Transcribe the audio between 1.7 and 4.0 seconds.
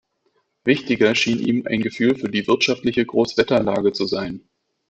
Gefühl für die wirtschaftliche Großwetterlage